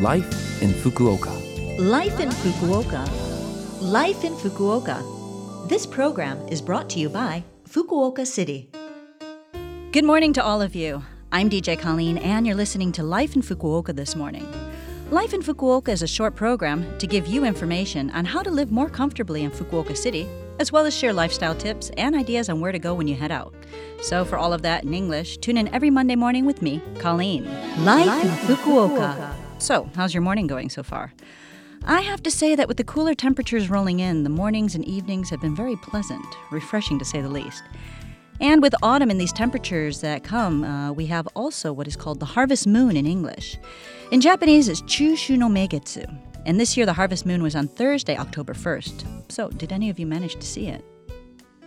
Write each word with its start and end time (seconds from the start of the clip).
Life 0.00 0.60
in 0.60 0.70
Fukuoka. 0.70 1.30
Life 1.78 2.18
in 2.18 2.28
Fukuoka. 2.28 3.08
Life 3.80 4.24
in 4.24 4.34
Fukuoka. 4.34 5.68
This 5.68 5.86
program 5.86 6.36
is 6.48 6.60
brought 6.60 6.90
to 6.90 6.98
you 6.98 7.08
by 7.08 7.44
Fukuoka 7.68 8.26
City. 8.26 8.68
Good 9.92 10.04
morning 10.04 10.32
to 10.32 10.42
all 10.42 10.60
of 10.60 10.74
you. 10.74 11.04
I'm 11.30 11.48
DJ 11.48 11.78
Colleen, 11.78 12.18
and 12.18 12.44
you're 12.44 12.56
listening 12.56 12.90
to 12.90 13.04
Life 13.04 13.36
in 13.36 13.42
Fukuoka 13.42 13.94
this 13.94 14.16
morning. 14.16 14.44
Life 15.12 15.32
in 15.32 15.42
Fukuoka 15.42 15.90
is 15.90 16.02
a 16.02 16.08
short 16.08 16.34
program 16.34 16.98
to 16.98 17.06
give 17.06 17.28
you 17.28 17.44
information 17.44 18.10
on 18.10 18.24
how 18.24 18.42
to 18.42 18.50
live 18.50 18.72
more 18.72 18.90
comfortably 18.90 19.44
in 19.44 19.52
Fukuoka 19.52 19.96
City, 19.96 20.26
as 20.58 20.72
well 20.72 20.86
as 20.86 20.96
share 20.96 21.12
lifestyle 21.12 21.54
tips 21.54 21.92
and 21.96 22.16
ideas 22.16 22.48
on 22.48 22.60
where 22.60 22.72
to 22.72 22.80
go 22.80 22.94
when 22.94 23.06
you 23.06 23.14
head 23.14 23.30
out. 23.30 23.54
So, 24.02 24.24
for 24.24 24.38
all 24.38 24.52
of 24.52 24.62
that 24.62 24.82
in 24.82 24.92
English, 24.92 25.38
tune 25.38 25.56
in 25.56 25.72
every 25.72 25.90
Monday 25.90 26.16
morning 26.16 26.46
with 26.46 26.62
me, 26.62 26.82
Colleen. 26.98 27.44
Life, 27.84 28.24
in 28.24 28.30
Fukuoka. 28.56 29.43
So, 29.58 29.88
how's 29.94 30.12
your 30.12 30.22
morning 30.22 30.46
going 30.46 30.68
so 30.68 30.82
far? 30.82 31.12
I 31.86 32.00
have 32.00 32.22
to 32.22 32.30
say 32.30 32.54
that 32.54 32.66
with 32.66 32.76
the 32.76 32.84
cooler 32.84 33.14
temperatures 33.14 33.68
rolling 33.68 34.00
in, 34.00 34.24
the 34.24 34.30
mornings 34.30 34.74
and 34.74 34.84
evenings 34.84 35.30
have 35.30 35.40
been 35.40 35.54
very 35.54 35.76
pleasant, 35.76 36.24
refreshing 36.50 36.98
to 36.98 37.04
say 37.04 37.20
the 37.20 37.28
least. 37.28 37.62
And 38.40 38.62
with 38.62 38.74
autumn 38.82 39.10
and 39.10 39.20
these 39.20 39.32
temperatures 39.32 40.00
that 40.00 40.24
come, 40.24 40.64
uh, 40.64 40.92
we 40.92 41.06
have 41.06 41.28
also 41.34 41.72
what 41.72 41.86
is 41.86 41.94
called 41.94 42.20
the 42.20 42.26
harvest 42.26 42.66
moon 42.66 42.96
in 42.96 43.06
English. 43.06 43.58
In 44.10 44.20
Japanese, 44.20 44.68
it's 44.68 44.82
Chushu 44.82 45.38
no 45.38 45.48
Meigetsu. 45.48 46.04
And 46.46 46.58
this 46.58 46.76
year, 46.76 46.84
the 46.84 46.92
harvest 46.92 47.26
moon 47.26 47.42
was 47.42 47.54
on 47.54 47.68
Thursday, 47.68 48.16
October 48.16 48.54
1st. 48.54 49.32
So, 49.32 49.50
did 49.50 49.72
any 49.72 49.88
of 49.88 49.98
you 49.98 50.06
manage 50.06 50.34
to 50.36 50.46
see 50.46 50.66
it? 50.66 50.84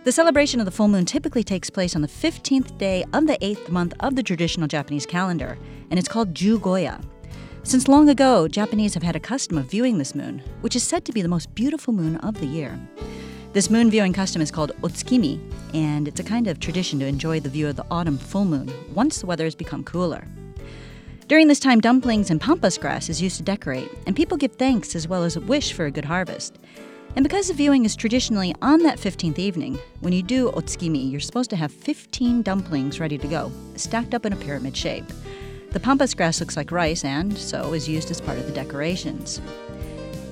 The 0.04 0.12
celebration 0.12 0.60
of 0.60 0.66
the 0.66 0.72
full 0.72 0.88
moon 0.88 1.04
typically 1.04 1.42
takes 1.42 1.70
place 1.70 1.96
on 1.96 2.02
the 2.02 2.08
15th 2.08 2.78
day 2.78 3.04
of 3.12 3.26
the 3.26 3.38
8th 3.38 3.70
month 3.70 3.94
of 4.00 4.14
the 4.14 4.22
traditional 4.22 4.68
Japanese 4.68 5.06
calendar, 5.06 5.58
and 5.90 5.98
it's 5.98 6.08
called 6.08 6.34
Jugoya. 6.34 7.00
Since 7.68 7.86
long 7.86 8.08
ago, 8.08 8.48
Japanese 8.48 8.94
have 8.94 9.02
had 9.02 9.14
a 9.14 9.20
custom 9.20 9.58
of 9.58 9.70
viewing 9.70 9.98
this 9.98 10.14
moon, 10.14 10.42
which 10.62 10.74
is 10.74 10.82
said 10.82 11.04
to 11.04 11.12
be 11.12 11.20
the 11.20 11.28
most 11.28 11.54
beautiful 11.54 11.92
moon 11.92 12.16
of 12.16 12.40
the 12.40 12.46
year. 12.46 12.80
This 13.52 13.68
moon 13.68 13.90
viewing 13.90 14.14
custom 14.14 14.40
is 14.40 14.50
called 14.50 14.72
otsukimi, 14.80 15.38
and 15.74 16.08
it's 16.08 16.18
a 16.18 16.24
kind 16.24 16.46
of 16.46 16.60
tradition 16.60 16.98
to 17.00 17.06
enjoy 17.06 17.40
the 17.40 17.50
view 17.50 17.68
of 17.68 17.76
the 17.76 17.84
autumn 17.90 18.16
full 18.16 18.46
moon 18.46 18.72
once 18.94 19.20
the 19.20 19.26
weather 19.26 19.44
has 19.44 19.54
become 19.54 19.84
cooler. 19.84 20.26
During 21.26 21.46
this 21.46 21.60
time, 21.60 21.82
dumplings 21.82 22.30
and 22.30 22.40
pampas 22.40 22.78
grass 22.78 23.10
is 23.10 23.20
used 23.20 23.36
to 23.36 23.42
decorate, 23.42 23.90
and 24.06 24.16
people 24.16 24.38
give 24.38 24.52
thanks 24.52 24.96
as 24.96 25.06
well 25.06 25.22
as 25.22 25.36
a 25.36 25.40
wish 25.42 25.74
for 25.74 25.84
a 25.84 25.90
good 25.90 26.06
harvest. 26.06 26.58
And 27.16 27.22
because 27.22 27.48
the 27.48 27.52
viewing 27.52 27.84
is 27.84 27.96
traditionally 27.96 28.54
on 28.62 28.82
that 28.84 28.98
15th 28.98 29.38
evening, 29.38 29.78
when 30.00 30.14
you 30.14 30.22
do 30.22 30.52
otsukimi, 30.52 31.10
you're 31.10 31.20
supposed 31.20 31.50
to 31.50 31.56
have 31.56 31.70
15 31.70 32.40
dumplings 32.40 32.98
ready 32.98 33.18
to 33.18 33.28
go, 33.28 33.52
stacked 33.76 34.14
up 34.14 34.24
in 34.24 34.32
a 34.32 34.36
pyramid 34.36 34.74
shape. 34.74 35.04
The 35.70 35.80
pampas 35.80 36.14
grass 36.14 36.40
looks 36.40 36.56
like 36.56 36.72
rice 36.72 37.04
and 37.04 37.36
so 37.36 37.74
is 37.74 37.88
used 37.88 38.10
as 38.10 38.22
part 38.22 38.38
of 38.38 38.46
the 38.46 38.52
decorations. 38.52 39.40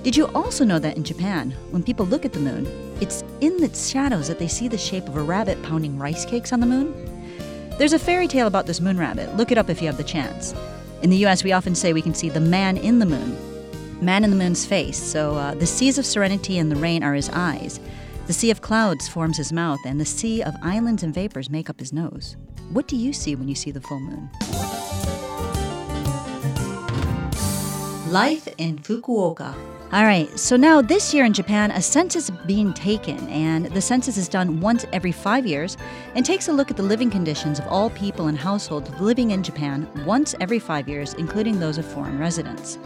Did 0.02 0.16
you 0.16 0.28
also 0.28 0.64
know 0.64 0.78
that 0.78 0.96
in 0.96 1.04
Japan, 1.04 1.50
when 1.70 1.82
people 1.82 2.06
look 2.06 2.24
at 2.24 2.32
the 2.32 2.40
moon, 2.40 2.66
it's 3.00 3.22
in 3.42 3.62
its 3.62 3.90
shadows 3.90 4.28
that 4.28 4.38
they 4.38 4.48
see 4.48 4.66
the 4.66 4.78
shape 4.78 5.06
of 5.08 5.16
a 5.16 5.22
rabbit 5.22 5.62
pounding 5.62 5.98
rice 5.98 6.24
cakes 6.24 6.52
on 6.52 6.60
the 6.60 6.66
moon? 6.66 6.94
There's 7.76 7.92
a 7.92 7.98
fairy 7.98 8.28
tale 8.28 8.46
about 8.46 8.66
this 8.66 8.80
moon 8.80 8.96
rabbit. 8.96 9.36
Look 9.36 9.52
it 9.52 9.58
up 9.58 9.68
if 9.68 9.82
you 9.82 9.88
have 9.88 9.98
the 9.98 10.04
chance. 10.04 10.54
In 11.02 11.10
the 11.10 11.26
US, 11.26 11.44
we 11.44 11.52
often 11.52 11.74
say 11.74 11.92
we 11.92 12.00
can 12.00 12.14
see 12.14 12.30
the 12.30 12.40
man 12.40 12.78
in 12.78 12.98
the 12.98 13.04
moon, 13.04 13.36
man 14.00 14.24
in 14.24 14.30
the 14.30 14.36
moon's 14.36 14.64
face. 14.64 14.96
So 14.96 15.34
uh, 15.34 15.54
the 15.54 15.66
seas 15.66 15.98
of 15.98 16.06
serenity 16.06 16.56
and 16.56 16.70
the 16.70 16.76
rain 16.76 17.02
are 17.02 17.14
his 17.14 17.28
eyes. 17.28 17.78
The 18.26 18.32
sea 18.32 18.50
of 18.50 18.62
clouds 18.62 19.06
forms 19.06 19.36
his 19.36 19.52
mouth, 19.52 19.80
and 19.84 20.00
the 20.00 20.04
sea 20.06 20.42
of 20.42 20.54
islands 20.62 21.02
and 21.02 21.12
vapors 21.12 21.50
make 21.50 21.68
up 21.68 21.78
his 21.78 21.92
nose. 21.92 22.36
What 22.72 22.88
do 22.88 22.96
you 22.96 23.12
see 23.12 23.36
when 23.36 23.48
you 23.48 23.54
see 23.54 23.70
the 23.70 23.80
full 23.80 24.00
moon? 24.00 24.30
Life 28.10 28.46
in 28.58 28.78
Fukuoka. 28.78 29.52
All 29.92 30.04
right, 30.04 30.28
so 30.38 30.56
now 30.56 30.80
this 30.80 31.12
year 31.12 31.24
in 31.24 31.32
Japan, 31.32 31.72
a 31.72 31.82
census 31.82 32.30
being 32.30 32.72
taken, 32.72 33.18
and 33.28 33.66
the 33.66 33.80
census 33.80 34.16
is 34.16 34.28
done 34.28 34.60
once 34.60 34.86
every 34.92 35.10
five 35.10 35.44
years 35.44 35.76
and 36.14 36.24
takes 36.24 36.46
a 36.46 36.52
look 36.52 36.70
at 36.70 36.76
the 36.76 36.84
living 36.84 37.10
conditions 37.10 37.58
of 37.58 37.66
all 37.66 37.90
people 37.90 38.28
and 38.28 38.38
households 38.38 38.90
living 39.00 39.32
in 39.32 39.42
Japan 39.42 39.88
once 40.06 40.36
every 40.40 40.60
five 40.60 40.88
years, 40.88 41.14
including 41.14 41.58
those 41.58 41.78
of 41.78 41.84
foreign 41.84 42.16
residents. 42.16 42.78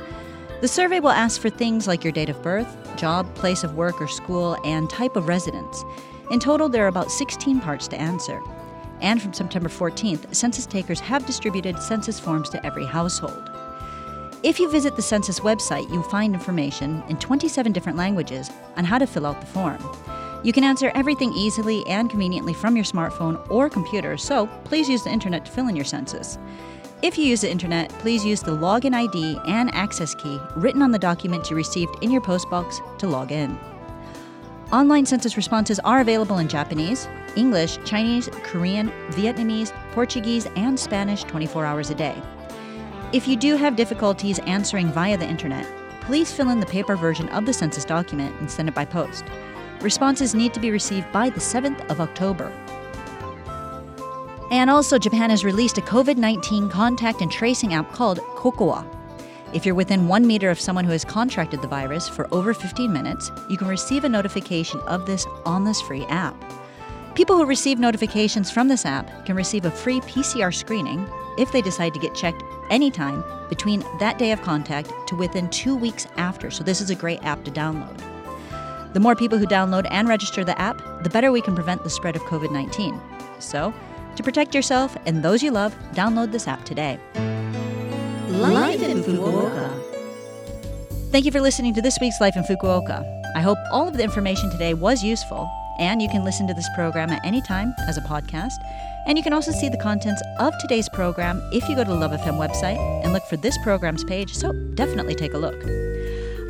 The 0.63 0.69
survey 0.69 1.01
will 1.01 1.11
ask 1.11 1.39
for 1.39 1.51
things 1.51 1.87
like 1.87 2.03
your 2.03 2.15
date 2.15 2.31
of 2.31 2.43
birth, 2.43 2.75
job, 2.97 3.35
place 3.35 3.63
of 3.63 3.75
work 3.75 4.01
or 4.01 4.09
school, 4.09 4.57
and 4.65 4.89
type 4.89 5.17
of 5.17 5.29
residence. 5.29 5.85
In 6.31 6.41
total, 6.41 6.71
there 6.71 6.85
are 6.87 6.89
about 6.89 7.11
16 7.11 7.61
parts 7.61 7.89
to 7.89 8.01
answer. 8.01 8.41
And 9.03 9.21
from 9.21 9.35
September 9.35 9.69
14th, 9.69 10.35
census 10.35 10.65
takers 10.65 11.01
have 11.01 11.27
distributed 11.27 11.79
census 11.79 12.19
forms 12.19 12.49
to 12.51 12.65
every 12.65 12.87
household. 12.87 13.51
If 14.43 14.59
you 14.59 14.71
visit 14.71 14.97
the 14.97 15.03
census 15.03 15.41
website, 15.41 15.91
you'll 15.93 16.03
find 16.03 16.33
information 16.33 17.03
in 17.11 17.19
27 17.19 17.73
different 17.73 17.99
languages 17.99 18.51
on 18.79 18.87
how 18.87 18.97
to 18.97 19.07
fill 19.07 19.27
out 19.27 19.39
the 19.39 19.47
form. 19.47 19.79
You 20.43 20.55
can 20.55 20.65
answer 20.65 20.91
everything 20.95 21.35
easily 21.35 21.87
and 21.87 22.09
conveniently 22.09 22.55
from 22.55 22.75
your 22.75 22.87
smartphone 22.87 23.39
or 23.51 23.69
computer, 23.69 24.17
so 24.17 24.47
please 24.65 24.89
use 24.89 25.05
the 25.05 25.11
internet 25.11 25.45
to 25.45 25.53
fill 25.53 25.69
in 25.69 25.77
your 25.77 25.85
census. 25.85 26.39
If 27.03 27.19
you 27.19 27.27
use 27.27 27.43
the 27.43 27.51
internet, 27.51 27.91
please 27.99 28.25
use 28.25 28.41
the 28.41 28.57
login 28.57 28.95
ID 28.95 29.39
and 29.47 29.75
access 29.75 30.15
key 30.15 30.41
written 30.57 30.81
on 30.81 30.91
the 30.91 30.99
document 30.99 31.51
you 31.51 31.57
received 31.57 31.95
in 32.01 32.11
your 32.11 32.23
postbox 32.23 32.81
to 32.99 33.07
log 33.07 33.33
in. 33.33 33.59
Online 34.73 35.05
census 35.05 35.37
responses 35.37 35.79
are 35.81 36.01
available 36.01 36.39
in 36.39 36.49
Japanese, 36.49 37.09
English, 37.37 37.79
Chinese, 37.85 38.31
Korean, 38.43 38.91
Vietnamese, 39.11 39.71
Portuguese, 39.93 40.47
and 40.57 40.81
Spanish 40.81 41.25
24 41.25 41.67
hours 41.67 41.91
a 41.91 41.95
day. 41.95 42.17
If 43.13 43.27
you 43.27 43.35
do 43.35 43.57
have 43.57 43.75
difficulties 43.75 44.39
answering 44.41 44.93
via 44.93 45.19
the 45.19 45.29
internet, 45.29 45.67
please 46.03 46.33
fill 46.33 46.51
in 46.51 46.61
the 46.61 46.67
paper 46.67 46.95
version 46.95 47.29
of 47.31 47.45
the 47.45 47.53
census 47.53 47.85
document 47.85 48.39
and 48.39 48.49
send 48.49 48.69
it 48.69 48.75
by 48.75 48.85
post. 48.85 49.25
Responses 49.81 50.33
need 50.33 50.55
to 50.55 50.61
be 50.61 50.71
received 50.71 51.11
by 51.11 51.29
the 51.29 51.41
7th 51.41 51.85
of 51.91 52.01
October. 52.01 52.53
And 54.53 54.71
also, 54.71 54.97
Japan 54.97 55.31
has 55.31 55.45
released 55.45 55.79
a 55.79 55.81
COVID 55.81 56.19
19 56.19 56.69
contact 56.69 57.21
and 57.21 57.33
tracing 57.33 57.75
app 57.75 57.91
called 57.93 58.21
COCOA. 58.37 58.87
If 59.53 59.67
you're 59.67 59.75
within 59.75 60.07
one 60.07 60.25
meter 60.25 60.49
of 60.49 60.61
someone 60.61 60.85
who 60.85 60.93
has 60.93 61.05
contracted 61.05 61.63
the 61.63 61.69
virus 61.69 62.09
for 62.09 62.33
over 62.33 62.55
15 62.55 62.93
minutes, 62.93 63.33
you 63.49 63.57
can 63.57 63.67
receive 63.67 64.05
a 64.05 64.09
notification 64.09 64.79
of 64.83 65.07
this 65.07 65.27
on 65.45 65.65
this 65.65 65.81
free 65.81 66.05
app. 66.07 66.37
People 67.17 67.37
who 67.37 67.45
receive 67.45 67.81
notifications 67.81 68.53
from 68.53 68.69
this 68.69 68.87
app 68.87 69.27
can 69.27 69.35
receive 69.35 69.65
a 69.65 69.71
free 69.71 70.01
PCR 70.03 70.55
screening 70.55 71.11
if 71.39 71.53
they 71.53 71.63
decide 71.63 71.95
to 71.95 72.01
get 72.01 72.15
checked 72.15 72.43
anytime 72.71 73.25
between 73.49 73.85
that 73.99 74.19
day 74.19 74.33
of 74.33 74.41
contact 74.43 74.93
to 75.09 75.17
within 75.17 75.49
two 75.51 75.77
weeks 75.77 76.07
after. 76.17 76.51
So, 76.51 76.65
this 76.65 76.81
is 76.81 76.91
a 76.91 76.95
great 76.95 77.23
app 77.25 77.45
to 77.45 77.51
download. 77.51 78.01
The 78.93 79.01
more 79.01 79.15
people 79.15 79.39
who 79.39 79.47
download 79.47 79.87
and 79.91 80.09
register 80.09 80.45
the 80.45 80.59
app, 80.61 80.83
the 81.03 81.11
better 81.11 81.31
we 81.31 81.41
can 81.41 81.55
prevent 81.55 81.85
the 81.85 81.91
spread 81.91 82.17
of 82.17 82.23
COVID 82.23 82.51
19. 82.51 83.01
So, 83.39 83.73
to 84.17 84.23
protect 84.23 84.55
yourself 84.55 84.97
and 85.07 85.23
those 85.23 85.43
you 85.43 85.51
love, 85.51 85.75
download 85.93 86.33
this 86.33 86.49
app 86.49 86.65
today. 86.65 86.99
Life 88.29 88.83
in 88.83 89.03
Fukuoka. 89.03 89.91
Thank 91.11 91.25
you 91.25 91.33
for 91.33 91.41
listening 91.41 91.75
to 91.75 91.83
this 91.83 91.99
week's 92.01 92.21
Life 92.21 92.37
in 92.37 92.45
Fukuoka. 92.45 93.05
I 93.35 93.41
hope 93.41 93.59
all 93.71 93.89
of 93.89 93.97
the 93.97 94.03
information 94.03 94.51
today 94.51 94.75
was 94.75 95.03
useful, 95.03 95.49
and 95.81 96.01
you 96.01 96.09
can 96.09 96.23
listen 96.23 96.47
to 96.47 96.55
this 96.55 96.69
program 96.77 97.11
at 97.11 97.25
any 97.25 97.41
time 97.41 97.75
as 97.89 97.97
a 97.97 98.03
podcast. 98.03 98.53
And 99.07 99.17
you 99.17 99.25
can 99.25 99.33
also 99.33 99.51
see 99.51 99.69
the 99.69 99.79
contents 99.79 100.23
of 100.39 100.53
today's 100.61 100.89
program 100.91 101.43
if 101.53 101.69
you 101.69 101.75
go 101.75 101.83
to 101.83 101.91
the 101.91 101.97
Love 101.97 102.13
FM 102.13 102.39
website 102.39 102.79
and 103.03 103.13
look 103.13 103.25
for 103.25 103.39
this 103.39 103.57
program's 103.65 104.05
page, 104.05 104.35
so 104.35 104.53
definitely 104.75 105.15
take 105.15 105.33
a 105.33 105.39
look. 105.39 105.57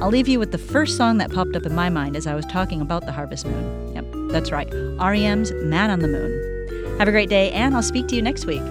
I'll 0.01 0.11
leave 0.11 0.29
you 0.29 0.39
with 0.39 0.51
the 0.51 0.59
first 0.59 0.97
song 0.97 1.19
that 1.19 1.31
popped 1.31 1.55
up 1.55 1.65
in 1.65 1.75
my 1.75 1.89
mind 1.89 2.17
as 2.17 2.27
I 2.27 2.35
was 2.35 2.45
talking 2.47 2.81
about 2.81 3.07
the 3.07 3.13
harvest 3.13 3.47
moon. 3.47 3.95
Yep, 3.95 4.33
that's 4.33 4.51
right. 4.51 4.69
REM's 4.73 5.53
Man 5.53 5.91
on 5.91 6.01
the 6.01 6.09
Moon. 6.09 6.99
Have 6.99 7.09
a 7.09 7.13
great 7.13 7.29
day, 7.29 7.51
and 7.53 7.75
I'll 7.75 7.83
speak 7.83 8.09
to 8.09 8.17
you 8.17 8.23
next 8.23 8.47
week. 8.47 8.63